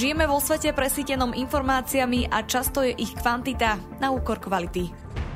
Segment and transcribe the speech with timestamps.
[0.00, 4.88] Žijeme vo svete presítenom informáciami a často je ich kvantita na úkor kvality.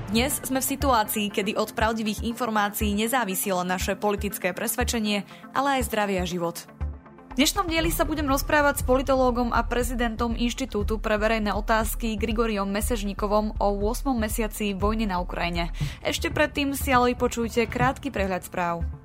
[0.09, 5.93] Dnes sme v situácii, kedy od pravdivých informácií nezávisí len naše politické presvedčenie, ale aj
[5.93, 6.65] zdravie a život.
[6.65, 12.73] V dnešnom dieli sa budem rozprávať s politológom a prezidentom Inštitútu pre verejné otázky Grigoriom
[12.73, 14.17] Mesežníkovom o 8.
[14.17, 15.77] mesiaci vojny na Ukrajine.
[16.01, 19.04] Ešte predtým si ale vypočujte krátky prehľad správ.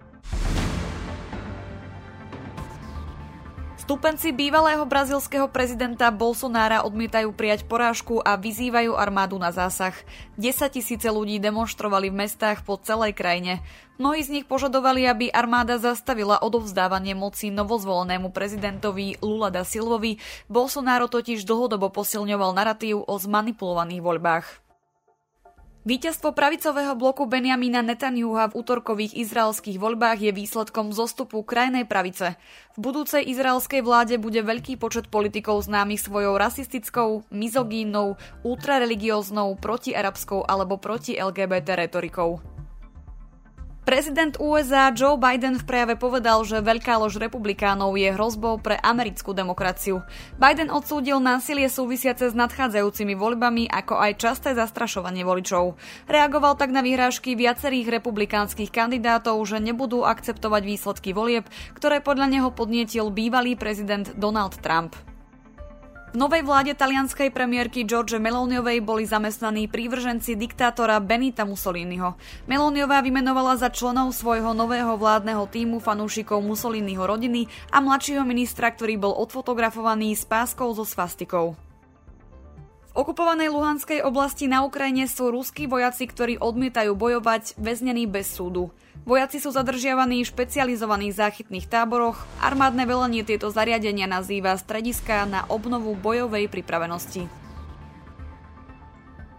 [3.89, 9.97] Stúpenci bývalého brazilského prezidenta Bolsonára odmietajú prijať porážku a vyzývajú armádu na zásah.
[10.37, 13.65] 10 tisíce ľudí demonstrovali v mestách po celej krajine.
[13.97, 20.21] Mnohí z nich požadovali, aby armáda zastavila odovzdávanie moci novozvolenému prezidentovi Lula da Silvovi.
[20.45, 24.68] Bolsonaro totiž dlhodobo posilňoval narratív o zmanipulovaných voľbách.
[25.89, 32.37] Víťazstvo pravicového bloku Benjamina Netanyahu v útorkových izraelských voľbách je výsledkom zostupu krajnej pravice.
[32.77, 40.77] V budúcej izraelskej vláde bude veľký počet politikov známych svojou rasistickou, mizogínnou, ultrareligióznou, protiarabskou alebo
[40.77, 42.58] proti LGBT retorikou.
[43.89, 49.33] Prezident USA Joe Biden v prejave povedal, že veľká lož republikánov je hrozbou pre americkú
[49.33, 50.05] demokraciu.
[50.37, 55.73] Biden odsúdil násilie súvisiace s nadchádzajúcimi voľbami, ako aj časté zastrašovanie voličov.
[56.05, 62.53] Reagoval tak na vyhrážky viacerých republikánskych kandidátov, že nebudú akceptovať výsledky volieb, ktoré podľa neho
[62.53, 64.93] podnietil bývalý prezident Donald Trump.
[66.09, 72.17] V novej vláde talianskej premiérky George Meloniovej boli zamestnaní prívrženci diktátora Benita Mussoliniho.
[72.49, 78.97] Meloniová vymenovala za členov svojho nového vládneho týmu fanúšikov Mussoliniho rodiny a mladšieho ministra, ktorý
[78.97, 81.68] bol odfotografovaný s páskou so svastikou.
[82.89, 88.73] V okupovanej Luhanskej oblasti na Ukrajine sú ruskí vojaci, ktorí odmietajú bojovať, väznení bez súdu.
[89.05, 92.17] Vojaci sú zadržiavaní v špecializovaných záchytných táboroch.
[92.41, 97.29] Armádne velenie tieto zariadenia nazýva strediska na obnovu bojovej pripravenosti.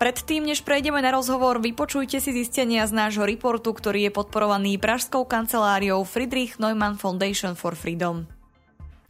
[0.01, 5.29] Predtým, než prejdeme na rozhovor, vypočujte si zistenia z nášho reportu, ktorý je podporovaný Pražskou
[5.29, 8.40] kanceláriou Friedrich Neumann Foundation for Freedom.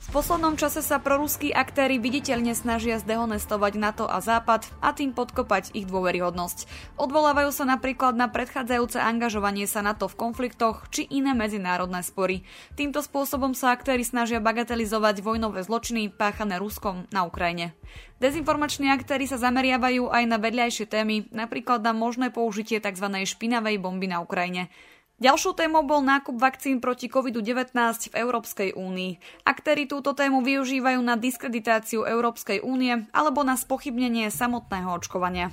[0.00, 5.76] V poslednom čase sa proruskí aktéry viditeľne snažia zdehonestovať NATO a Západ a tým podkopať
[5.76, 6.64] ich dôveryhodnosť.
[6.96, 12.48] Odvolávajú sa napríklad na predchádzajúce angažovanie sa NATO v konfliktoch či iné medzinárodné spory.
[12.80, 17.76] Týmto spôsobom sa aktéry snažia bagatelizovať vojnové zločiny páchané Ruskom na Ukrajine.
[18.24, 23.04] Dezinformační aktéry sa zameriavajú aj na vedľajšie témy, napríklad na možné použitie tzv.
[23.04, 24.72] špinavej bomby na Ukrajine.
[25.20, 27.76] Ďalšou témou bol nákup vakcín proti COVID-19
[28.08, 29.44] v Európskej únii.
[29.44, 35.52] Aktéry túto tému využívajú na diskreditáciu Európskej únie alebo na spochybnenie samotného očkovania.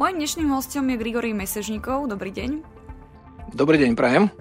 [0.00, 2.08] Mojím dnešným hostom je Grigory Mesežníkov.
[2.08, 2.64] Dobrý deň.
[3.52, 4.32] Dobrý deň, prajem.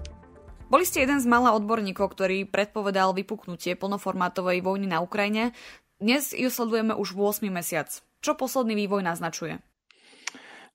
[0.72, 5.52] Boli ste jeden z malých odborníkov, ktorý predpovedal vypuknutie plnoformátovej vojny na Ukrajine.
[6.00, 7.91] Dnes ju sledujeme už v 8 mesiac.
[8.19, 9.59] Čo posledný vývoj naznačuje?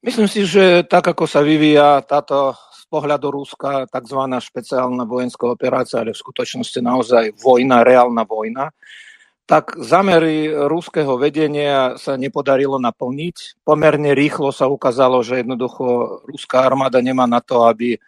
[0.04, 4.20] Myslím si, že tak, ako sa vyvíja táto z pohľadu Ruska tzv.
[4.36, 8.68] špeciálna vojenská operácia, ale v skutočnosti naozaj vojna, reálna vojna,
[9.44, 13.60] tak zamery ruského vedenia sa nepodarilo naplniť.
[13.64, 18.00] Pomerne rýchlo sa ukázalo, že jednoducho ruská armáda nemá na to, aby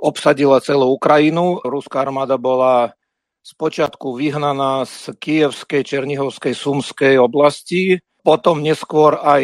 [0.00, 1.60] obsadila celú Ukrajinu.
[1.60, 2.96] Ruská armáda bola
[3.44, 9.42] spočiatku vyhnaná z kievskej, černihovskej, sumskej oblasti, potom neskôr aj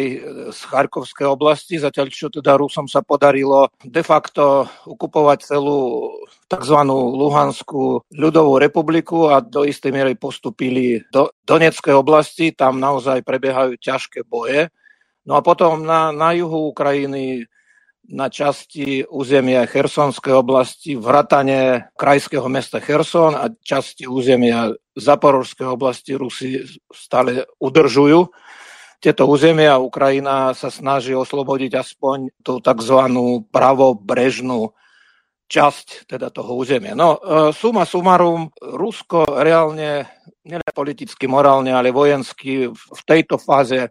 [0.55, 6.09] z Charkovskej oblasti, zatiaľ čo teda Rusom sa podarilo de facto okupovať celú
[6.47, 6.77] tzv.
[6.89, 14.23] Luhanskú ľudovú republiku a do istej miery postupili do Donetskej oblasti, tam naozaj prebiehajú ťažké
[14.23, 14.71] boje.
[15.27, 17.45] No a potom na, na juhu Ukrajiny
[18.09, 26.65] na časti územia Chersonskej oblasti, vratane krajského mesta Cherson a časti územia Zaporožskej oblasti Rusi
[26.89, 28.33] stále udržujú
[28.99, 32.99] tieto územia Ukrajina sa snaží oslobodiť aspoň tú tzv.
[33.47, 34.75] pravobrežnú
[35.49, 36.93] časť teda toho územia.
[36.93, 37.19] No, e,
[37.55, 40.05] suma sumarum, Rusko reálne,
[40.45, 43.89] nielen politicky, morálne, ale vojensky v tejto fáze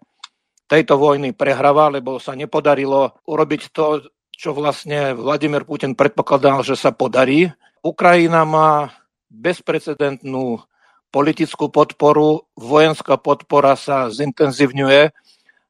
[0.69, 6.93] tejto vojny prehráva, lebo sa nepodarilo urobiť to, čo vlastne Vladimír Putin predpokladal, že sa
[6.93, 7.49] podarí.
[7.81, 8.93] Ukrajina má
[9.33, 10.63] bezprecedentnú
[11.09, 15.13] politickú podporu, vojenská podpora sa zintenzívňuje.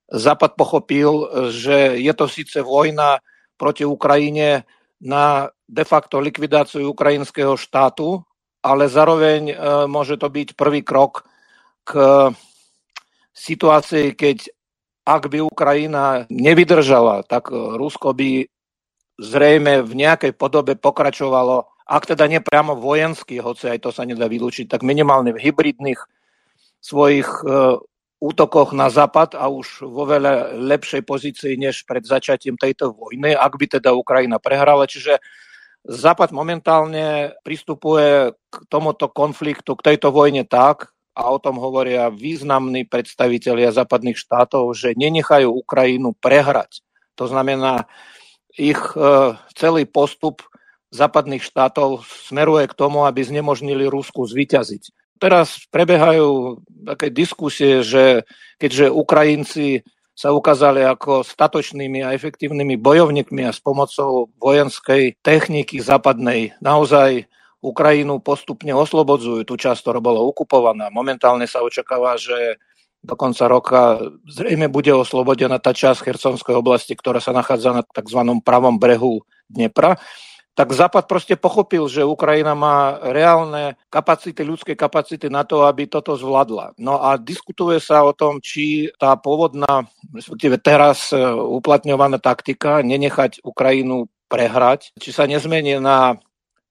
[0.08, 3.20] Západ pochopil, že je to síce vojna
[3.60, 4.64] proti Ukrajine
[4.98, 8.24] na de facto likvidáciu ukrajinského štátu,
[8.64, 9.54] ale zároveň e,
[9.86, 11.28] môže to byť prvý krok
[11.86, 11.92] k
[13.36, 14.50] situácii, keď
[15.08, 18.44] ak by Ukrajina nevydržala, tak Rusko by
[19.16, 24.28] zrejme v nejakej podobe pokračovalo ak teda nie priamo vojenský, hoci aj to sa nedá
[24.28, 25.96] vylúčiť, tak minimálne v hybridných
[26.84, 27.80] svojich e,
[28.20, 33.56] útokoch na západ a už vo veľa lepšej pozícii než pred začatím tejto vojny, ak
[33.56, 34.84] by teda Ukrajina prehrala.
[34.84, 35.16] Čiže
[35.88, 42.86] Západ momentálne pristupuje k tomuto konfliktu, k tejto vojne tak, a o tom hovoria významní
[42.86, 46.86] predstavitelia západných štátov, že nenechajú Ukrajinu prehrať.
[47.18, 47.90] To znamená,
[48.54, 50.46] ich e, celý postup
[50.88, 55.16] západných štátov smeruje k tomu, aby znemožnili Rusku zvyťaziť.
[55.18, 58.22] Teraz prebehajú také diskusie, že
[58.56, 59.82] keďže Ukrajinci
[60.18, 68.22] sa ukázali ako statočnými a efektívnymi bojovníkmi a s pomocou vojenskej techniky západnej naozaj Ukrajinu
[68.22, 70.90] postupne oslobodzujú tú časť, ktorá bola okupovaná.
[70.94, 72.58] Momentálne sa očakáva, že
[73.02, 73.82] do konca roka
[74.26, 78.20] zrejme bude oslobodená tá časť Chersonskej oblasti, ktorá sa nachádza na tzv.
[78.42, 79.98] pravom brehu Dnepra
[80.58, 86.18] tak Západ proste pochopil, že Ukrajina má reálne kapacity, ľudské kapacity na to, aby toto
[86.18, 86.74] zvládla.
[86.82, 93.46] No a diskutuje sa o tom, či tá pôvodná, respektíve teraz e, uplatňovaná taktika, nenechať
[93.46, 96.18] Ukrajinu prehrať, či sa nezmení na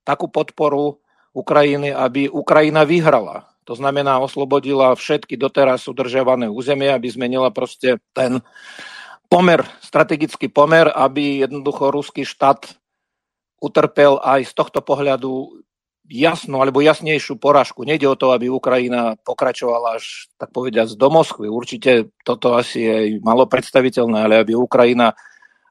[0.04, 1.00] takú podporu
[1.31, 3.48] Ukrajiny, aby Ukrajina vyhrala.
[3.72, 8.44] To znamená, oslobodila všetky doteraz udržiavané územie, aby zmenila proste ten
[9.31, 12.75] pomer, strategický pomer, aby jednoducho ruský štát
[13.57, 15.63] utrpel aj z tohto pohľadu
[16.07, 17.83] jasnú alebo jasnejšiu poražku.
[17.83, 21.51] Nejde o to, aby Ukrajina pokračovala až, tak povediať, do Moskvy.
[21.51, 25.12] Určite toto asi je malo predstaviteľné, ale aby Ukrajina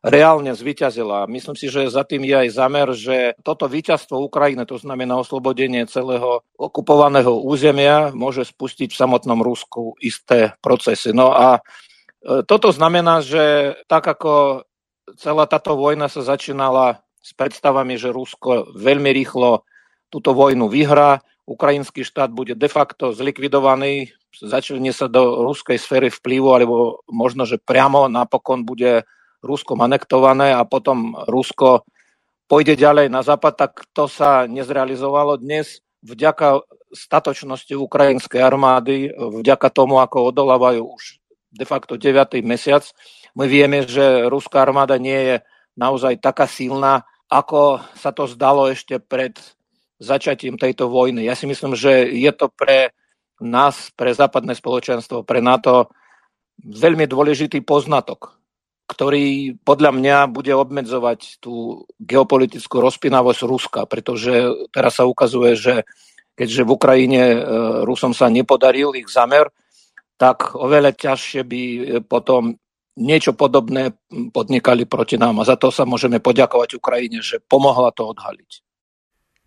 [0.05, 1.27] reálne zvyťazila.
[1.27, 5.89] Myslím si, že za tým je aj zamer, že toto víťazstvo Ukrajiny, to znamená oslobodenie
[5.89, 11.11] celého okupovaného územia, môže spustiť v samotnom Rusku isté procesy.
[11.11, 11.61] No a e,
[12.47, 14.63] toto znamená, že tak ako
[15.19, 19.67] celá táto vojna sa začínala s predstavami, že Rusko veľmi rýchlo
[20.07, 26.49] túto vojnu vyhrá, ukrajinský štát bude de facto zlikvidovaný, začne sa do ruskej sféry vplyvu,
[26.55, 29.03] alebo možno, že priamo napokon bude
[29.43, 31.83] Rusko anektované a potom Rusko
[32.47, 35.39] pôjde ďalej na západ, tak to sa nezrealizovalo.
[35.39, 36.63] Dnes vďaka
[36.95, 41.19] statočnosti ukrajinskej armády, vďaka tomu, ako odolávajú už
[41.51, 42.39] de facto 9.
[42.47, 42.87] mesiac,
[43.35, 45.37] my vieme, že ruská armáda nie je
[45.77, 49.35] naozaj taká silná, ako sa to zdalo ešte pred
[49.99, 51.25] začatím tejto vojny.
[51.25, 52.93] Ja si myslím, že je to pre
[53.41, 55.93] nás, pre západné spoločenstvo, pre NATO
[56.61, 58.37] veľmi dôležitý poznatok,
[58.89, 64.33] ktorý podľa mňa bude obmedzovať tú geopolitickú rozpinavosť Ruska, pretože
[64.73, 65.75] teraz sa ukazuje, že
[66.37, 67.39] keďže v Ukrajine e,
[67.85, 69.53] Rusom sa nepodaril ich zamer,
[70.17, 71.63] tak oveľa ťažšie by
[72.09, 72.57] potom
[72.97, 73.93] niečo podobné
[74.33, 78.65] podnikali proti nám a za to sa môžeme poďakovať Ukrajine, že pomohla to odhaliť.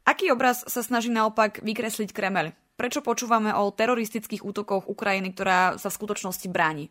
[0.06, 2.54] Aký obraz sa snaží naopak vykresliť Kremel?
[2.80, 6.88] Prečo počúvame o teroristických útokoch Ukrajiny, ktorá sa v skutočnosti bráni?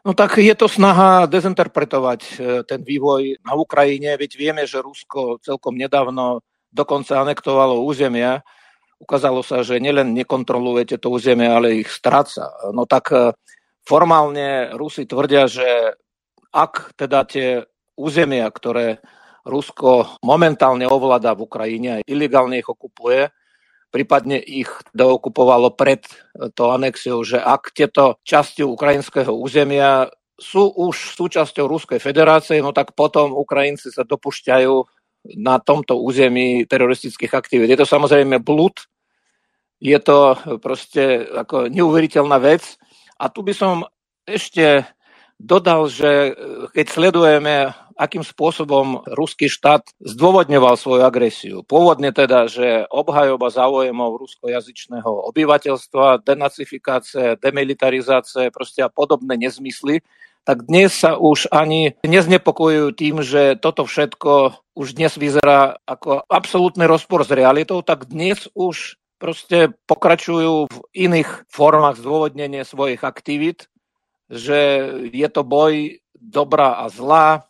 [0.00, 2.32] No tak je to snaha dezinterpretovať e,
[2.64, 6.40] ten vývoj na Ukrajine, veď vieme, že Rusko celkom nedávno
[6.72, 8.40] dokonca anektovalo územia.
[8.96, 12.48] Ukázalo sa, že nielen nekontrolujete to územie, ale ich stráca.
[12.72, 13.36] No tak e,
[13.90, 15.98] Formálne Rusi tvrdia, že
[16.54, 17.66] ak teda tie
[17.98, 19.02] územia, ktoré
[19.42, 23.34] Rusko momentálne ovláda v Ukrajine a ilegálne ich okupuje,
[23.90, 26.06] prípadne ich dookupovalo pred
[26.54, 30.06] to anexiou, že ak tieto časti ukrajinského územia
[30.38, 34.74] sú už súčasťou Ruskej federácie, no tak potom Ukrajinci sa dopušťajú
[35.42, 37.74] na tomto území teroristických aktivít.
[37.74, 38.86] Je to samozrejme blúd,
[39.82, 42.78] je to proste ako neuveriteľná vec,
[43.20, 43.84] a tu by som
[44.24, 44.88] ešte
[45.36, 46.32] dodal, že e,
[46.72, 47.54] keď sledujeme,
[48.00, 51.56] akým spôsobom ruský štát zdôvodňoval svoju agresiu.
[51.68, 60.00] Pôvodne teda, že obhajoba záujemov ruskojazyčného obyvateľstva, denacifikácie, demilitarizácie, proste a podobné nezmysly,
[60.48, 66.88] tak dnes sa už ani neznepokojujú tým, že toto všetko už dnes vyzerá ako absolútny
[66.88, 73.68] rozpor s realitou, tak dnes už proste pokračujú v iných formách zdôvodnenia svojich aktivít,
[74.32, 77.44] že je to boj dobrá a zlá,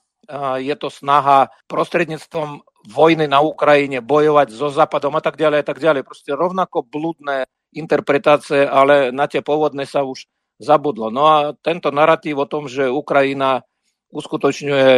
[0.59, 5.79] je to snaha prostredníctvom vojny na Ukrajine bojovať so Západom a tak ďalej a tak
[5.79, 6.03] ďalej.
[6.03, 10.27] Proste rovnako blúdne interpretácie, ale na tie pôvodné sa už
[10.59, 11.13] zabudlo.
[11.15, 13.63] No a tento narratív o tom, že Ukrajina
[14.11, 14.91] uskutočňuje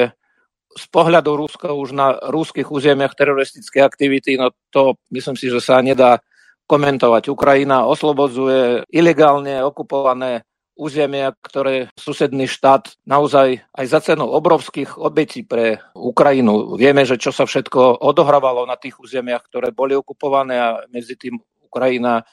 [0.73, 5.85] z pohľadu Ruska už na ruských územiach teroristické aktivity, no to myslím si, že sa
[5.85, 6.25] nedá
[6.73, 7.29] komentovať.
[7.29, 15.85] Ukrajina oslobodzuje ilegálne okupované územia, ktoré susedný štát naozaj aj za cenou obrovských obetí pre
[15.93, 16.81] Ukrajinu.
[16.81, 21.37] Vieme, že čo sa všetko odohrávalo na tých územiach, ktoré boli okupované a medzi tým
[21.61, 22.25] Ukrajina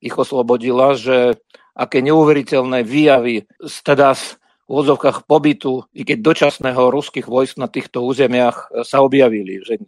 [0.00, 1.36] ich oslobodila, že
[1.76, 4.40] aké neuveriteľné výjavy z teda z
[4.72, 9.60] úvodzovkách pobytu, i keď dočasného ruských vojsk na týchto územiach sa objavili.
[9.60, 9.84] Že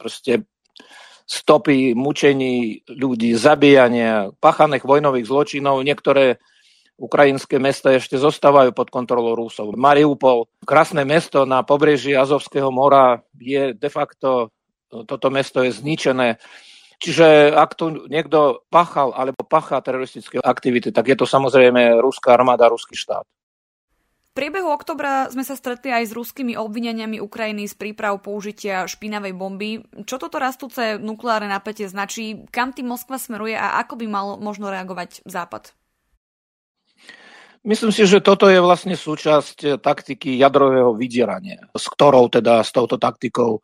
[0.00, 0.32] proste
[1.26, 5.82] stopy mučení ľudí, zabíjania, páchaných vojnových zločinov.
[5.82, 6.42] Niektoré
[7.00, 9.74] ukrajinské mesta ešte zostávajú pod kontrolou Rusov.
[9.74, 14.54] Mariupol, krásne mesto na pobreží Azovského mora, je de facto,
[14.86, 16.38] toto mesto je zničené.
[17.02, 22.70] Čiže ak tu niekto pachal alebo pachá teroristické aktivity, tak je to samozrejme ruská armáda,
[22.70, 23.26] ruský štát.
[24.32, 29.84] Priebehu oktobra sme sa stretli aj s ruskými obvineniami Ukrajiny z príprav použitia špinavej bomby.
[30.08, 34.72] Čo toto rastúce nukleárne napätie značí, kam tým Moskva smeruje a ako by mal možno
[34.72, 35.76] reagovať Západ?
[37.62, 42.96] Myslím si, že toto je vlastne súčasť taktiky jadrového vydierania, s ktorou teda s touto
[42.96, 43.60] taktikou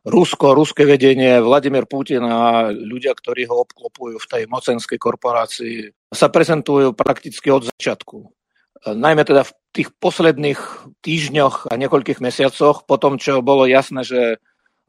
[0.00, 6.32] Rusko, ruské vedenie, Vladimír Putin a ľudia, ktorí ho obklopujú v tej mocenskej korporácii, sa
[6.32, 8.16] prezentujú prakticky od začiatku.
[8.86, 10.60] Najmä teda v tých posledných
[11.04, 14.40] týždňoch a niekoľkých mesiacoch, po tom, čo bolo jasné, že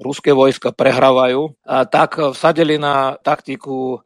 [0.01, 1.59] ruské vojska prehrávajú,
[1.91, 4.01] tak vsadili na taktiku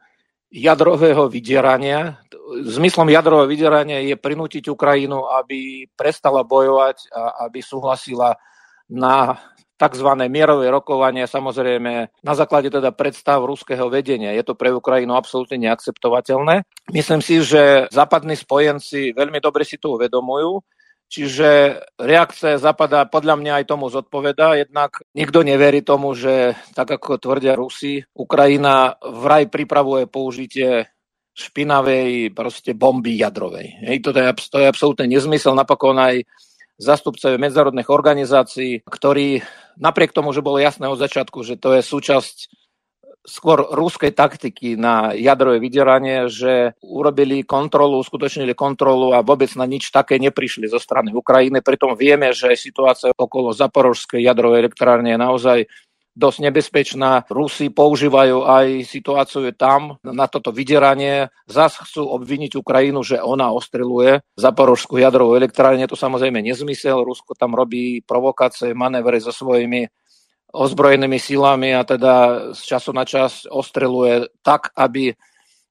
[0.52, 2.20] jadrového vydierania.
[2.66, 8.36] Zmyslom jadrového vydierania je prinútiť Ukrajinu, aby prestala bojovať a aby súhlasila
[8.92, 9.40] na
[9.76, 10.10] tzv.
[10.32, 14.32] mierové rokovanie, samozrejme na základe teda predstav ruského vedenia.
[14.32, 16.64] Je to pre Ukrajinu absolútne neakceptovateľné.
[16.96, 20.64] Myslím si, že západní spojenci veľmi dobre si to uvedomujú,
[21.06, 24.58] Čiže reakcia Západa podľa mňa aj tomu zodpoveda.
[24.58, 30.90] Jednak nikto neverí tomu, že tak ako tvrdia Rusi, Ukrajina vraj pripravuje použitie
[31.36, 33.86] špinavej proste bomby jadrovej.
[33.86, 35.54] Hej, to, je, to je absolútne nezmysel.
[35.54, 36.26] Napokon aj
[36.76, 39.44] zastupcovia medzárodných organizácií, ktorí
[39.80, 42.36] napriek tomu, že bolo jasné od začiatku, že to je súčasť
[43.26, 49.90] skôr ruskej taktiky na jadrové vydieranie, že urobili kontrolu, uskutočnili kontrolu a vôbec na nič
[49.90, 51.66] také neprišli zo strany Ukrajiny.
[51.66, 55.60] Pritom vieme, že situácia okolo Zaporožskej jadrovej elektrárne je naozaj
[56.16, 57.28] dosť nebezpečná.
[57.28, 61.28] Rusi používajú aj situáciu tam na toto vydieranie.
[61.46, 65.86] Zas chcú obviniť Ukrajinu, že ona ostreluje Zaporožskú jadrovú elektrárne.
[65.92, 67.04] To samozrejme nezmysel.
[67.04, 69.92] Rusko tam robí provokácie, manévre so svojimi
[70.56, 75.12] ozbrojenými silami a teda z času na čas ostreluje tak, aby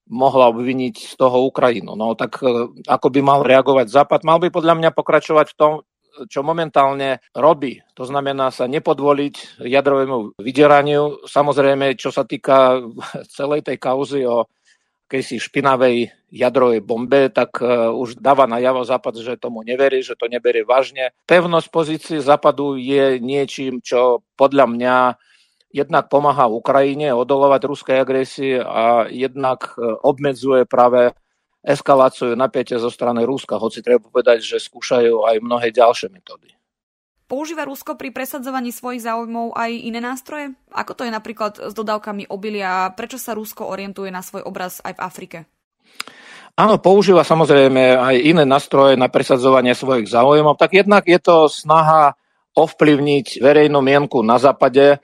[0.04, 1.96] mohla obviniť z toho Ukrajinu.
[1.96, 4.20] No tak e, ako by mal reagovať Západ?
[4.20, 5.72] Mal by podľa mňa pokračovať v tom,
[6.30, 7.82] čo momentálne robí.
[7.98, 11.26] To znamená sa nepodvoliť jadrovému vydieraniu.
[11.26, 12.80] Samozrejme, čo sa týka
[13.36, 14.46] celej tej kauzy o
[15.14, 20.26] akejsi špinavej jadrovej bombe, tak uh, už dáva najavo Západ, že tomu neverí, že to
[20.26, 21.14] neberie vážne.
[21.30, 24.96] Pevnosť pozície Západu je niečím, čo podľa mňa
[25.70, 31.14] jednak pomáha Ukrajine odolovať ruskej agresii a jednak uh, obmedzuje práve
[31.64, 36.52] eskaláciu napätia zo strany Ruska, hoci treba povedať, že skúšajú aj mnohé ďalšie metódy.
[37.24, 40.52] Používa Rusko pri presadzovaní svojich záujmov aj iné nástroje?
[40.68, 44.84] Ako to je napríklad s dodávkami obilia a prečo sa Rusko orientuje na svoj obraz
[44.84, 45.38] aj v Afrike?
[46.54, 50.60] Áno, používa samozrejme aj iné nástroje na presadzovanie svojich záujmov.
[50.60, 52.14] Tak jednak je to snaha
[52.54, 55.02] ovplyvniť verejnú mienku na západe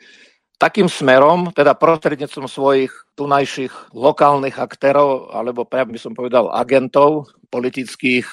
[0.61, 8.29] takým smerom, teda prostredníctvom svojich tunajších lokálnych aktérov, alebo ja by som povedal agentov politických,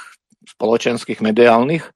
[0.48, 1.88] spoločenských, mediálnych,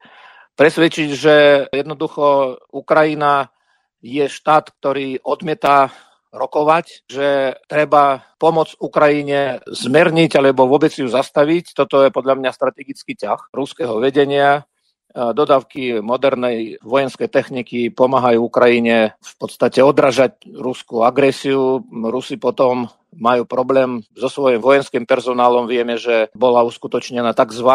[0.56, 1.36] presvedčiť, že
[1.72, 3.52] jednoducho Ukrajina
[4.00, 5.92] je štát, ktorý odmieta
[6.32, 11.76] rokovať, že treba pomôcť Ukrajine zmerniť alebo vôbec ju zastaviť.
[11.76, 14.64] Toto je podľa mňa strategický ťah ruského vedenia
[15.12, 21.84] Dodávky modernej vojenskej techniky pomáhajú Ukrajine v podstate odražať ruskú agresiu.
[21.92, 25.68] Rusi potom majú problém so svojím vojenským personálom.
[25.68, 27.72] Vieme, že bola uskutočnená tzv.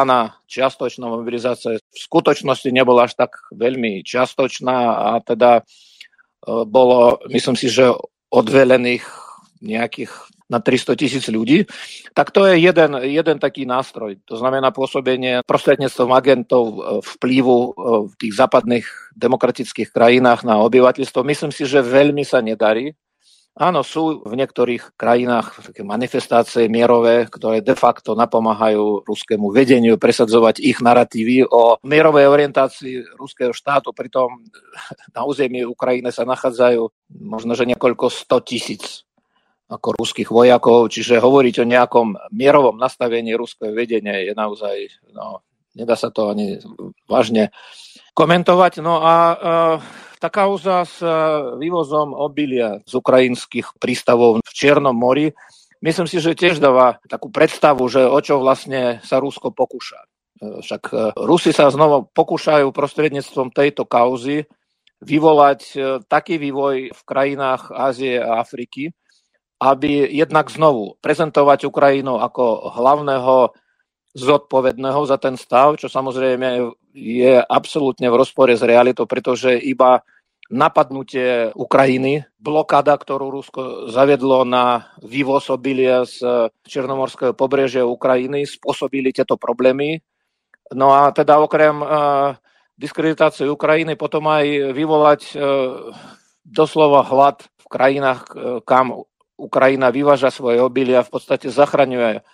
[0.48, 1.76] čiastočná mobilizácia.
[1.76, 5.62] V skutočnosti nebola až tak veľmi čiastočná a teda e,
[6.64, 7.92] bolo, myslím si, že
[8.32, 9.04] odvelených
[9.60, 10.12] nejakých
[10.46, 11.66] na 300 tisíc ľudí,
[12.14, 14.22] tak to je jeden, jeden taký nástroj.
[14.30, 17.68] To znamená pôsobenie prostredníctvom agentov e, vplyvu e,
[18.06, 18.86] v tých západných
[19.18, 21.26] demokratických krajinách na obyvateľstvo.
[21.26, 22.94] Myslím si, že veľmi sa nedarí.
[23.56, 30.60] Áno, sú v niektorých krajinách také manifestácie mierové, ktoré de facto napomáhajú ruskému vedeniu presadzovať
[30.60, 33.96] ich narratívy o mierovej orientácii ruského štátu.
[33.96, 34.44] Pritom
[35.16, 36.84] na území Ukrajiny sa nachádzajú
[37.24, 39.05] možno, že niekoľko sto tisíc
[39.66, 44.76] ako ruských vojakov, čiže hovoriť o nejakom mierovom nastavení ruského vedenia je naozaj,
[45.10, 45.42] no,
[45.74, 46.62] nedá sa to ani
[47.10, 47.50] vážne
[48.14, 48.78] komentovať.
[48.78, 49.36] No a uh,
[50.22, 55.34] tá kauza s uh, vývozom obilia z ukrajinských prístavov v Čiernom mori,
[55.82, 59.98] myslím si, že tiež dáva takú predstavu, že o čo vlastne sa Rusko pokúša.
[60.36, 64.44] Však Rusi sa znovu pokúšajú prostredníctvom tejto kauzy
[65.00, 65.72] vyvolať
[66.12, 68.92] taký vývoj v krajinách Ázie a Afriky,
[69.56, 73.56] aby jednak znovu prezentovať Ukrajinu ako hlavného
[74.16, 80.00] zodpovedného za ten stav, čo samozrejme je absolútne v rozpore s realitou, pretože iba
[80.48, 89.34] napadnutie Ukrajiny, blokáda, ktorú Rusko zaviedlo na vývoz obilia z Černomorského pobrežia Ukrajiny, spôsobili tieto
[89.36, 90.00] problémy.
[90.72, 92.38] No a teda okrem uh,
[92.78, 95.40] diskreditácie Ukrajiny potom aj vyvolať uh,
[96.46, 99.02] doslova hlad v krajinách, uh, kam
[99.36, 102.24] Ukrajina vyváža svoje obilia, v podstate zachraňuje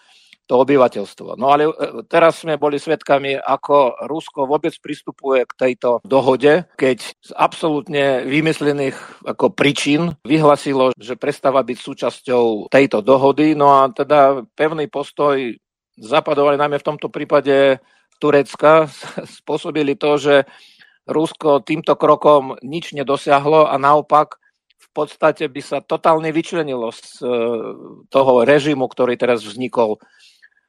[0.47, 1.39] to obyvateľstvo.
[1.39, 1.73] No ale e,
[2.11, 8.99] teraz sme boli svedkami, ako Rusko vôbec pristupuje k tejto dohode, keď z absolútne vymyslených
[9.23, 13.55] ako príčin vyhlasilo, že prestáva byť súčasťou tejto dohody.
[13.55, 15.39] No a teda pevný postoj
[15.97, 17.79] zapadovali najmä v tomto prípade
[18.19, 18.91] Turecka
[19.41, 20.35] spôsobili to, že
[21.07, 24.42] Rusko týmto krokom nič nedosiahlo a naopak
[24.91, 27.27] podstate by sa totálne vyčlenilo z e,
[28.11, 30.03] toho režimu, ktorý teraz vznikol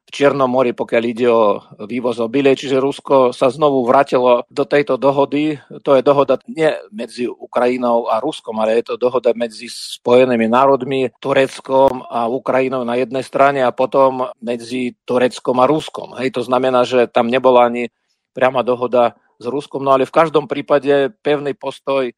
[0.04, 5.00] v Čiernom mori, pokiaľ ide o vývoz obilie, čiže Rusko sa znovu vrátilo do tejto
[5.00, 5.58] dohody.
[5.82, 11.08] To je dohoda nie medzi Ukrajinou a Ruskom, ale je to dohoda medzi Spojenými národmi,
[11.24, 16.14] Tureckom a Ukrajinou na jednej strane a potom medzi Tureckom a Ruskom.
[16.20, 17.90] Hej, to znamená, že tam nebola ani
[18.36, 22.12] priama dohoda s Ruskom, no ale v každom prípade pevný postoj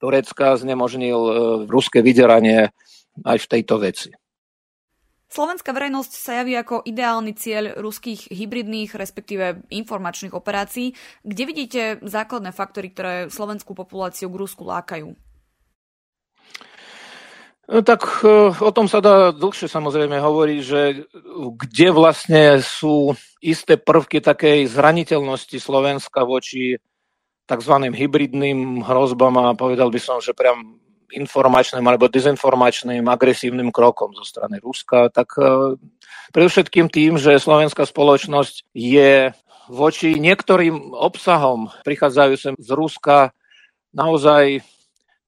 [0.00, 1.32] Turecka znemožnil e,
[1.68, 2.72] ruské vydieranie
[3.20, 4.10] aj v tejto veci.
[5.30, 10.98] Slovenská verejnosť sa javí ako ideálny cieľ ruských hybridných, respektíve informačných operácií.
[11.22, 15.14] Kde vidíte základné faktory, ktoré slovenskú populáciu k Rusku lákajú?
[17.70, 21.06] No, tak e, o tom sa dá dlhšie samozrejme hovoriť, že
[21.54, 26.82] kde vlastne sú isté prvky takej zraniteľnosti Slovenska voči
[27.50, 27.74] tzv.
[27.90, 30.78] hybridným hrozbám a povedal by som, že priam
[31.10, 35.74] informačným alebo dezinformačným agresívnym krokom zo strany Ruska, tak uh,
[36.30, 39.34] predovšetkým tým, že slovenská spoločnosť je
[39.70, 43.34] voči niektorým obsahom prichádzajúcim z Ruska
[43.90, 44.62] naozaj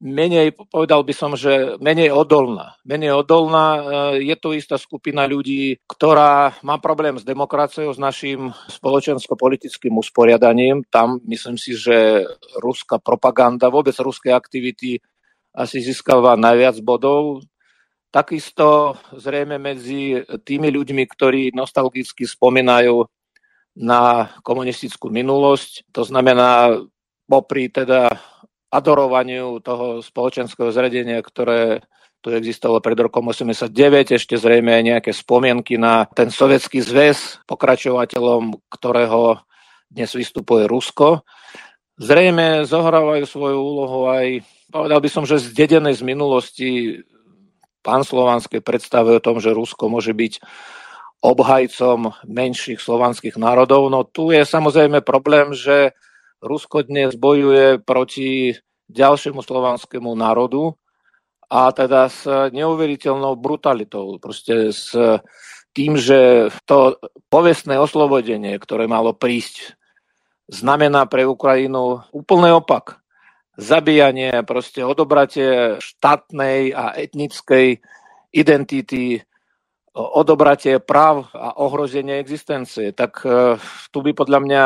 [0.02, 2.74] menej, povedal by som, že menej odolná.
[2.82, 3.82] Menej odolná e,
[4.26, 10.82] je to istá skupina ľudí, ktorá má problém s demokraciou, s našim spoločensko-politickým usporiadaním.
[10.90, 12.26] Tam myslím si, že
[12.58, 14.98] ruská propaganda, vôbec ruské aktivity
[15.54, 17.46] asi získava najviac bodov.
[18.10, 23.06] Takisto zrejme medzi tými ľuďmi, ktorí nostalgicky spomínajú
[23.72, 26.76] na komunistickú minulosť, to znamená
[27.24, 28.12] popri teda
[28.72, 31.84] adorovaniu toho spoločenského zredenia, ktoré
[32.24, 38.56] tu existovalo pred rokom 89, ešte zrejme aj nejaké spomienky na ten sovietský zväz, pokračovateľom
[38.72, 39.42] ktorého
[39.92, 41.26] dnes vystupuje Rusko.
[42.00, 44.40] Zrejme zohrávajú svoju úlohu aj,
[44.72, 46.70] povedal by som, že zdedené z minulosti
[47.82, 50.40] slovanské predstavy o tom, že Rusko môže byť
[51.22, 53.90] obhajcom menších slovanských národov.
[53.90, 55.94] No tu je samozrejme problém, že
[56.42, 58.58] Rusko dnes bojuje proti
[58.90, 60.74] ďalšiemu slovanskému národu
[61.46, 64.18] a teda s neuveriteľnou brutalitou.
[64.18, 64.90] Proste s
[65.70, 66.98] tým, že to
[67.30, 69.78] povestné oslobodenie, ktoré malo prísť,
[70.50, 72.98] znamená pre Ukrajinu úplný opak.
[73.54, 77.78] Zabíjanie, proste odobratie štátnej a etnickej
[78.34, 79.22] identity,
[79.94, 82.90] odobratie práv a ohrozenie existencie.
[82.90, 83.62] Tak eh,
[83.94, 84.64] tu by podľa mňa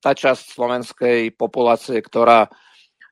[0.00, 2.48] tá časť slovenskej populácie, ktorá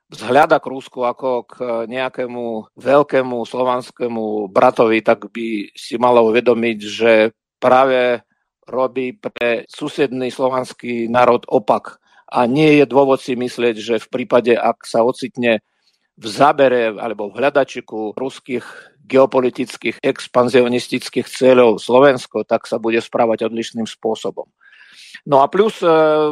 [0.08, 7.12] vzhľada k Rusku ako k nejakému veľkému slovanskému bratovi, tak by si mala uvedomiť, že
[7.60, 8.24] práve
[8.64, 12.00] robí pre susedný slovanský národ opak.
[12.28, 15.64] A nie je dôvod si myslieť, že v prípade, ak sa ocitne
[16.18, 18.64] v zábere alebo v hľadačiku ruských
[19.08, 24.44] geopolitických expanzionistických cieľov Slovensko, tak sa bude správať odlišným spôsobom.
[25.28, 25.88] No a plus e,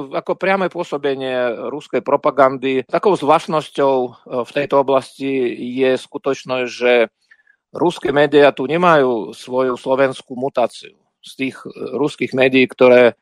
[0.09, 7.13] ako priame pôsobenie ruskej propagandy, takou zvláštnosťou e, v tejto oblasti je skutočnosť, že
[7.77, 10.97] ruské médiá tu nemajú svoju slovenskú mutáciu.
[11.21, 13.21] Z tých e, ruských médií, ktoré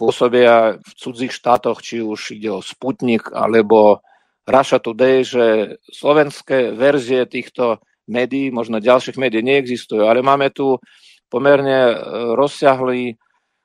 [0.00, 4.00] pôsobia v cudzích štátoch, či už ide o Sputnik alebo
[4.48, 10.80] Russia Today, že slovenské verzie týchto médií, možno ďalších médií neexistujú, ale máme tu
[11.28, 12.00] pomerne
[12.32, 13.20] rozsiahlý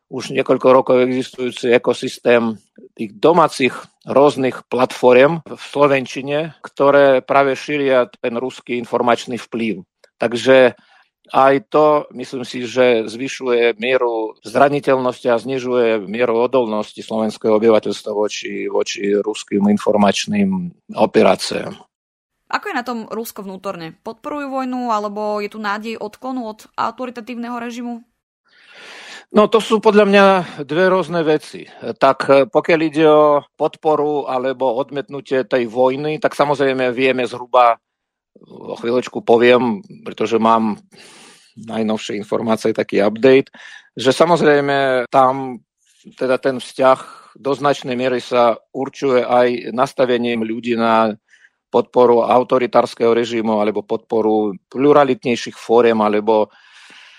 [0.07, 2.55] už niekoľko rokov existujúci ekosystém
[2.95, 3.75] tých domácich
[4.07, 9.83] rôznych platform v Slovenčine, ktoré práve šíria ten ruský informačný vplyv.
[10.15, 10.79] Takže
[11.35, 18.71] aj to, myslím si, že zvyšuje mieru zraniteľnosti a znižuje mieru odolnosti slovenského obyvateľstva voči,
[18.71, 21.75] voči ruským informačným operáciám.
[22.47, 23.99] Ako je na tom Rusko vnútorne?
[24.07, 28.07] Podporujú vojnu alebo je tu nádej odklonu od autoritatívneho režimu?
[29.27, 30.25] No to sú podľa mňa
[30.63, 31.67] dve rôzne veci.
[31.83, 37.75] Tak eh, pokiaľ ide o podporu alebo odmetnutie tej vojny, tak samozrejme vieme zhruba,
[38.47, 40.79] o chvíľočku poviem, pretože mám
[41.57, 43.49] najnovšie informácie, taký update,
[43.97, 45.59] že samozrejme tam
[46.15, 46.99] teda ten vzťah
[47.35, 51.17] do značnej miery sa určuje aj nastavením ľudí na
[51.67, 56.47] podporu autoritárskeho režimu alebo podporu pluralitnejších fóriem alebo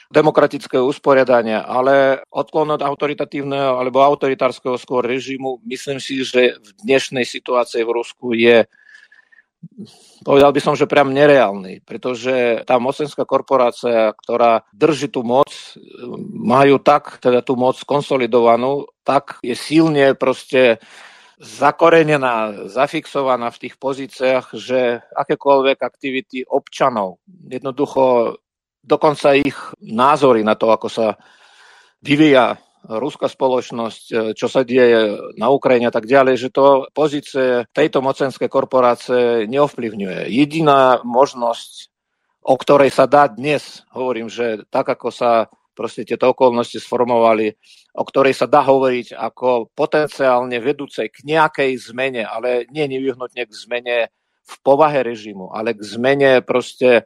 [0.08, 7.28] demokratického usporiadania, ale odklon od autoritatívneho alebo autoritárskeho skôr režimu, myslím si, že v dnešnej
[7.28, 8.64] situácii v Rusku je
[10.22, 15.50] povedal by som, že priam nereálny, pretože tá mocenská korporácia, ktorá drží tú moc,
[16.30, 20.78] majú tak, teda tú moc konsolidovanú, tak je silne proste
[21.38, 28.38] zakorenená, zafixovaná v tých pozíciách, že akékoľvek aktivity občanov jednoducho
[28.88, 31.20] dokonca ich názory na to, ako sa
[32.00, 32.56] vyvíja
[32.88, 38.48] ruská spoločnosť, čo sa deje na Ukrajine a tak ďalej, že to pozície tejto mocenskej
[38.48, 40.32] korporácie neovplyvňuje.
[40.32, 41.92] Jediná možnosť,
[42.48, 47.52] o ktorej sa dá dnes, hovorím, že tak ako sa proste tieto okolnosti sformovali,
[47.98, 53.52] o ktorej sa dá hovoriť ako potenciálne vedúcej k nejakej zmene, ale nie nevyhnutne k
[53.52, 53.96] zmene
[54.48, 57.04] v povahe režimu, ale k zmene proste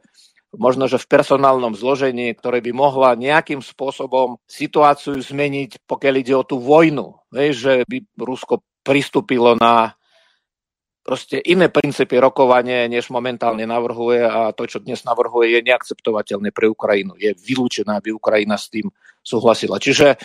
[0.53, 6.45] možno, že v personálnom zložení, ktoré by mohla nejakým spôsobom situáciu zmeniť, pokiaľ ide o
[6.45, 7.17] tú vojnu.
[7.33, 9.97] Že by Rusko pristúpilo na
[11.03, 16.71] proste iné princípy rokovania, než momentálne navrhuje a to, čo dnes navrhuje, je neakceptovateľné pre
[16.71, 17.19] Ukrajinu.
[17.19, 18.87] Je vylúčené, aby Ukrajina s tým
[19.19, 19.83] súhlasila.
[19.83, 20.15] Čiže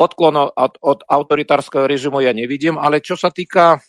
[0.00, 3.84] odklon od, od autoritárskeho režimu ja nevidím, ale čo sa týka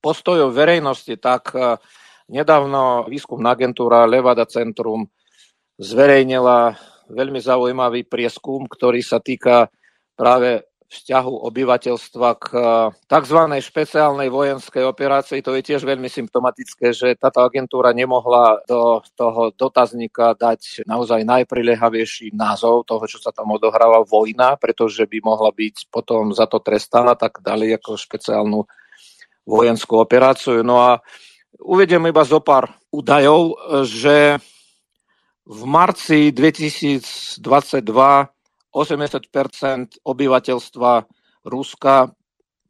[0.00, 1.52] postojov verejnosti, tak
[2.26, 5.06] Nedávno výskumná agentúra Levada Centrum
[5.78, 6.74] zverejnila
[7.06, 9.70] veľmi zaujímavý prieskum, ktorý sa týka
[10.18, 12.46] práve vzťahu obyvateľstva k
[13.10, 13.40] tzv.
[13.58, 15.42] špeciálnej vojenskej operácii.
[15.42, 22.34] To je tiež veľmi symptomatické, že táto agentúra nemohla do toho dotazníka dať naozaj najprilehavejší
[22.34, 27.18] názov toho, čo sa tam odohráva vojna, pretože by mohla byť potom za to trestaná,
[27.18, 28.62] tak dali ako špeciálnu
[29.46, 30.62] vojenskú operáciu.
[30.62, 31.02] No a
[31.60, 33.56] Uvediem iba zo pár údajov,
[33.88, 34.38] že
[35.46, 37.80] v marci 2022
[38.76, 40.90] 80% obyvateľstva
[41.48, 42.12] Ruska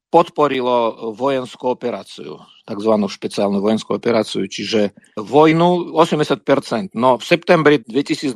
[0.07, 2.92] podporilo vojenskú operáciu, tzv.
[3.11, 8.33] špeciálnu vojenskú operáciu, čiže vojnu 80% No v septembri 2022,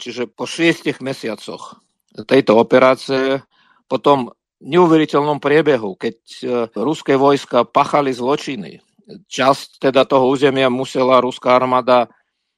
[0.00, 1.84] čiže po šiestich mesiacoch
[2.24, 3.44] tejto operácie,
[3.86, 4.32] po tom
[4.64, 6.44] neuveriteľnom priebehu, keď e,
[6.80, 12.10] ruské vojska pachali zločiny, časť teda toho územia musela ruská armáda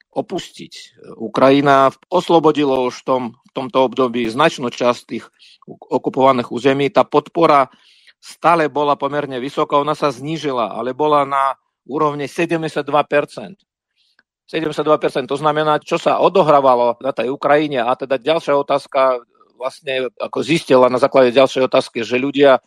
[0.09, 1.05] opustiť.
[1.21, 5.25] Ukrajina oslobodila už v, tom, v tomto období značnú časť tých
[5.69, 6.89] okupovaných území.
[6.89, 7.69] Tá podpora
[8.17, 11.53] stále bola pomerne vysoká, ona sa znížila, ale bola na
[11.85, 12.83] úrovni 72%.
[14.49, 17.85] 72%, to znamená, čo sa odohrávalo na tej Ukrajine.
[17.85, 19.21] A teda ďalšia otázka,
[19.53, 22.57] vlastne ako zistila na základe ďalšej otázky, že ľudia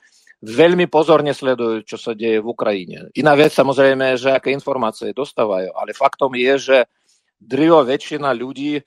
[0.42, 2.98] veľmi pozorne sledujú, čo sa deje v Ukrajine.
[3.14, 6.78] Iná vec samozrejme, že aké informácie dostávajú, ale faktom je, že
[7.38, 8.83] drivo väčšina ľudí,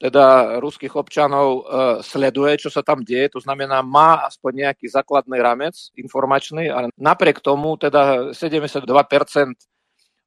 [0.00, 1.62] teda ruských občanov, e,
[2.00, 7.44] sleduje, čo sa tam deje, to znamená, má aspoň nejaký základný ramec informačný, ale napriek
[7.44, 8.88] tomu teda 72%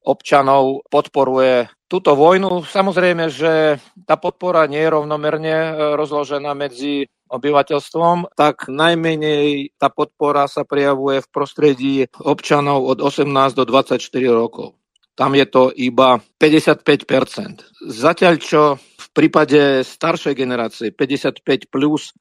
[0.06, 2.62] občanov podporuje túto vojnu.
[2.62, 10.46] Samozrejme, že tá podpora nie je rovnomerne e, rozložená medzi obyvateľstvom, tak najmenej tá podpora
[10.46, 13.26] sa prejavuje v prostredí občanov od 18
[13.58, 13.98] do 24
[14.30, 14.78] rokov.
[15.18, 17.90] Tam je to iba 55%.
[17.90, 22.14] Zatiaľ čo v prípade staršej generácie 55+, plus,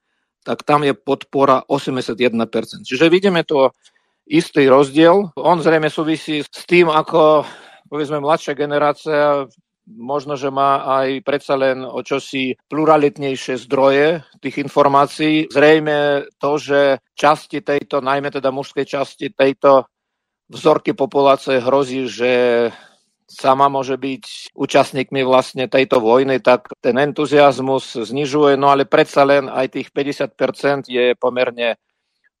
[0.45, 2.85] tak tam je podpora 81%.
[2.85, 3.73] Čiže vidíme to
[4.27, 5.33] istý rozdiel.
[5.39, 7.47] On zrejme súvisí s tým, ako
[7.89, 9.45] povedzme mladšia generácia
[9.87, 15.51] možno, že má aj predsa len o čosi pluralitnejšie zdroje tých informácií.
[15.51, 16.79] Zrejme to, že
[17.15, 19.87] časti tejto, najmä teda mužskej časti tejto
[20.47, 22.31] vzorky populácie hrozí, že
[23.27, 29.49] sama môže byť účastníkmi vlastne tejto vojny, tak ten entuziasmus znižuje, no ale predsa len
[29.49, 31.79] aj tých 50% je pomerne,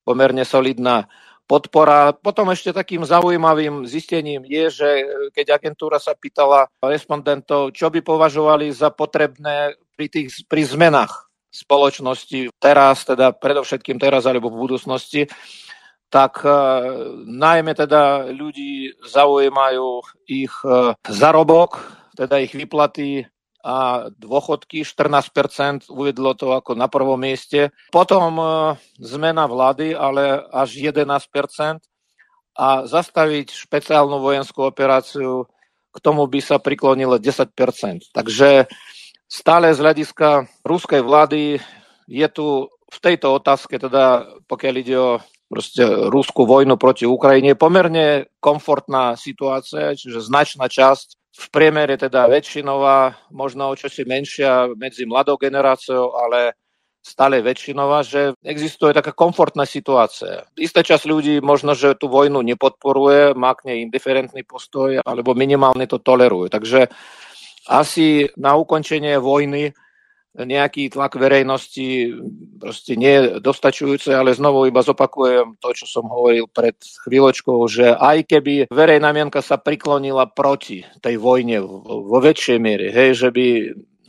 [0.05, 1.09] pomerne solidná
[1.53, 2.17] podpora.
[2.17, 4.89] Potom ešte takým zaujímavým zistením je, že
[5.37, 12.49] keď agentúra sa pýtala respondentov, čo by považovali za potrebné pri, tých, pri zmenách spoločnosti
[12.57, 15.29] teraz, teda predovšetkým teraz alebo v budúcnosti,
[16.09, 21.77] tak uh, najmä teda ľudí zaujímajú ich uh, zarobok,
[22.17, 23.29] teda ich výplaty
[23.63, 27.71] a dôchodky, 14% uvedlo to ako na prvom mieste.
[27.95, 31.79] Potom uh, zmena vlády, ale až 11%
[32.53, 35.47] a zastaviť špeciálnu vojenskú operáciu,
[35.93, 37.55] k tomu by sa priklonilo 10%.
[38.11, 38.67] Takže
[39.31, 41.57] stále z hľadiska ruskej vlády
[42.11, 45.11] je tu v tejto otázke, teda pokiaľ ide o
[45.49, 47.53] proste rúskú vojnu proti Ukrajine.
[47.53, 55.09] Pomerne komfortná situácia, čiže značná časť v priemere teda väčšinová, možno o čosi menšia medzi
[55.09, 56.53] mladou generáciou, ale
[57.03, 60.47] stále väčšinová, že existuje taká komfortná situácia.
[60.55, 65.83] Istá časť ľudí možno, že tú vojnu nepodporuje, má k nej indiferentný postoj, alebo minimálne
[65.83, 66.47] to toleruje.
[66.47, 66.87] Takže
[67.67, 69.75] asi na ukončenie vojny
[70.33, 72.09] nejaký tlak verejnosti
[72.57, 76.73] proste nie je dostačujúce, ale znovu iba zopakujem to, čo som hovoril pred
[77.05, 83.13] chvíľočkou, že aj keby verejná mienka sa priklonila proti tej vojne vo väčšej miere, hej,
[83.13, 83.47] že by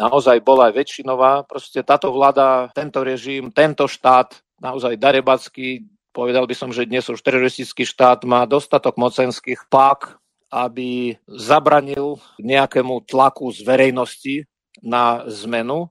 [0.00, 6.70] naozaj bola väčšinová, proste táto vláda, tento režim, tento štát, naozaj darebacký, povedal by som,
[6.72, 10.18] že dnes už teroristický štát má dostatok mocenských pák,
[10.54, 14.36] aby zabranil nejakému tlaku z verejnosti
[14.82, 15.90] na zmenu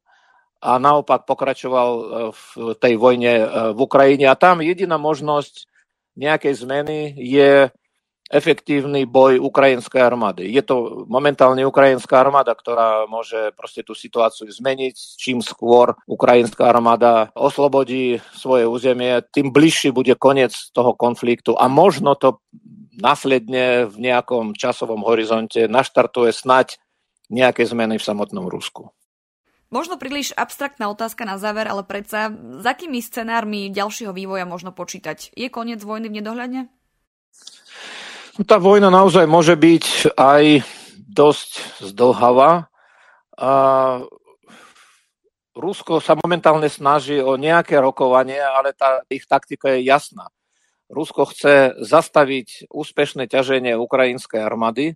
[0.63, 2.43] a naopak pokračoval e, v
[2.79, 3.45] tej vojne e,
[3.75, 4.31] v Ukrajine.
[4.31, 5.67] A tam jediná možnosť
[6.15, 7.67] nejakej zmeny je
[8.33, 10.49] efektívny boj ukrajinskej armády.
[10.49, 14.95] Je to momentálne ukrajinská armáda, ktorá môže proste tú situáciu zmeniť.
[15.19, 22.17] Čím skôr ukrajinská armáda oslobodí svoje územie, tým bližší bude koniec toho konfliktu a možno
[22.17, 22.41] to
[22.97, 26.81] následne v nejakom časovom horizonte naštartuje snať
[27.29, 28.93] nejaké zmeny v samotnom Rusku.
[29.73, 35.33] Možno príliš abstraktná otázka na záver, ale predsa, s akými scenármi ďalšieho vývoja možno počítať?
[35.33, 36.69] Je koniec vojny v nedohľadne?
[38.37, 40.61] No, tá vojna naozaj môže byť aj
[41.09, 42.69] dosť zdlhavá.
[43.41, 43.51] A
[45.57, 50.29] Rusko sa momentálne snaží o nejaké rokovanie, ale tá ich taktika je jasná.
[50.85, 54.93] Rusko chce zastaviť úspešné ťaženie ukrajinskej armády,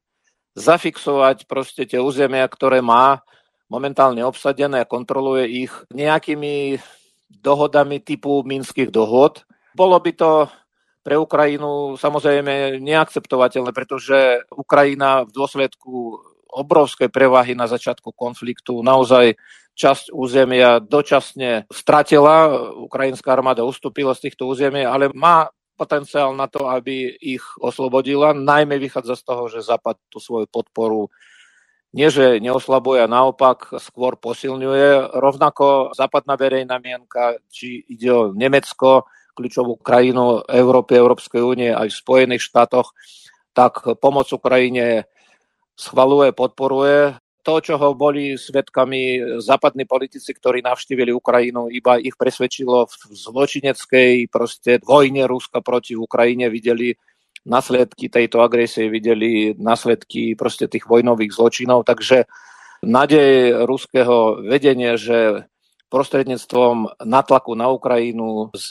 [0.53, 3.25] zafixovať proste tie územia, ktoré má,
[3.67, 6.79] momentálne obsadené a kontroluje ich nejakými
[7.27, 9.43] dohodami typu minských dohod.
[9.75, 10.31] Bolo by to
[11.03, 16.19] pre Ukrajinu samozrejme neakceptovateľné, pretože Ukrajina v dôsledku
[16.51, 19.39] obrovskej prevahy na začiatku konfliktu naozaj
[19.77, 22.49] časť územia dočasne stratila.
[22.89, 28.33] Ukrajinská armáda ustúpila z týchto území, ale má potenciál na to, aby ich oslobodila.
[28.33, 31.13] Najmä vychádza z toho, že Západ tú svoju podporu
[31.97, 35.17] nie, že neoslabuje, naopak skôr posilňuje.
[35.17, 41.99] Rovnako západná verejná mienka, či ide o Nemecko, kľúčovú krajinu Európy, Európskej únie, aj v
[42.05, 42.93] Spojených štátoch,
[43.57, 45.09] tak pomoc Ukrajine
[45.73, 47.17] schvaluje, podporuje.
[47.41, 54.83] To, čoho boli svetkami západní politici, ktorí navštívili Ukrajinu, iba ich presvedčilo v zločineckej proste
[54.83, 56.51] vojne Ruska proti Ukrajine.
[56.51, 56.93] Videli
[57.47, 62.27] následky tejto agresie, videli následky proste tých vojnových zločinov, takže
[62.83, 65.47] nádej ruského vedenia, že
[65.87, 68.67] prostredníctvom natlaku na Ukrajinu z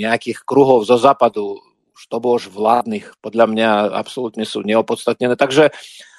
[0.00, 1.60] nejakých kruhov zo západu,
[1.92, 5.36] už to bolo už vládnych, podľa mňa absolútne sú neopodstatnené.
[5.36, 5.68] Takže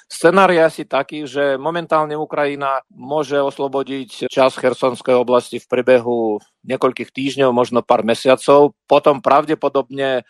[0.08, 7.12] Scenár je asi taký, že momentálne Ukrajina môže oslobodiť čas Chersonskej oblasti v priebehu niekoľkých
[7.12, 8.72] týždňov, možno pár mesiacov.
[8.88, 10.24] Potom pravdepodobne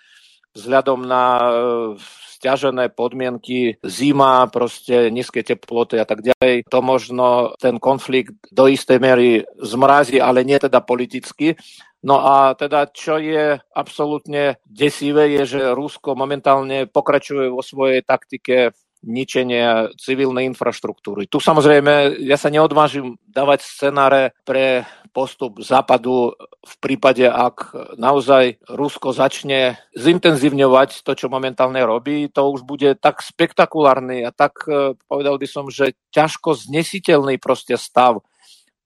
[0.59, 1.51] vzhľadom na e,
[2.39, 6.67] stiažené podmienky, zima, proste nízke teploty a tak ďalej.
[6.71, 11.59] To možno ten konflikt do istej miery zmrazí, ale nie teda politicky.
[11.99, 18.71] No a teda, čo je absolútne desivé, je, že Rusko momentálne pokračuje vo svojej taktike
[19.03, 21.31] ničenia civilnej infraštruktúry.
[21.31, 29.15] Tu samozrejme, ja sa neodvážim dávať scenáre pre postup západu v prípade, ak naozaj Rusko
[29.15, 35.39] začne zintenzívňovať to, čo momentálne robí, to už bude tak spektakulárny a tak, e, povedal
[35.39, 38.23] by som, že ťažko znesiteľný proste stav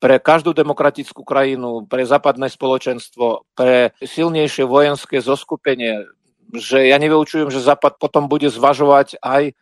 [0.03, 6.11] pre každú demokratickú krajinu, pre západné spoločenstvo, pre silnejšie vojenské zoskupenie,
[6.53, 9.57] že ja nevyučujem, že Západ potom bude zvažovať aj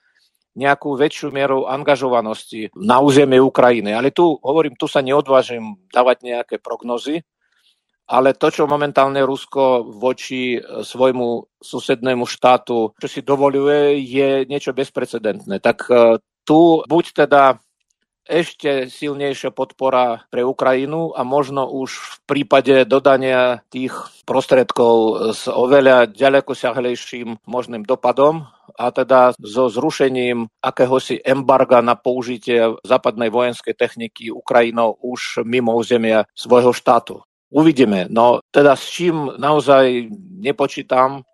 [0.59, 3.95] nejakú väčšiu mieru angažovanosti na územie Ukrajiny.
[3.95, 7.23] Ale tu, hovorím, tu sa neodvážim dávať nejaké prognozy,
[8.11, 15.63] ale to, čo momentálne Rusko voči svojmu susednému štátu, čo si dovoluje, je niečo bezprecedentné.
[15.63, 17.63] Tak e, tu buď teda
[18.31, 23.91] ešte silnejšia podpora pre Ukrajinu a možno už v prípade dodania tých
[24.23, 24.95] prostriedkov
[25.35, 28.47] s oveľa ďaleko siahlejším možným dopadom
[28.79, 36.31] a teda so zrušením akéhosi embarga na použitie západnej vojenskej techniky Ukrajinou už mimo územia
[36.39, 37.27] svojho štátu.
[37.51, 38.07] Uvidíme.
[38.07, 40.07] No teda s čím naozaj
[40.39, 41.27] nepočítam,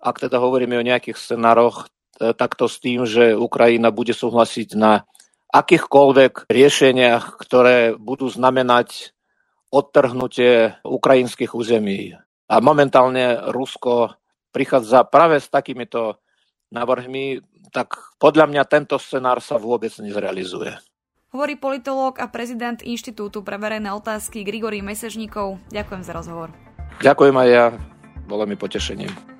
[0.00, 1.84] ak teda hovoríme o nejakých scenároch,
[2.16, 5.04] e, takto s tým, že Ukrajina bude súhlasiť na
[5.50, 9.14] akýchkoľvek riešeniach, ktoré budú znamenať
[9.70, 12.18] odtrhnutie ukrajinských území.
[12.50, 14.18] A momentálne Rusko
[14.50, 16.18] prichádza práve s takýmito
[16.74, 17.38] návrhmi,
[17.70, 20.74] tak podľa mňa tento scenár sa vôbec nezrealizuje.
[21.30, 25.62] Hovorí politológ a prezident Inštitútu pre verejné otázky Grigory Mesežníkov.
[25.70, 26.50] Ďakujem za rozhovor.
[26.98, 27.66] Ďakujem aj ja,
[28.26, 29.39] bolo mi potešením.